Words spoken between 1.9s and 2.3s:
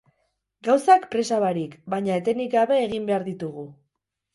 baina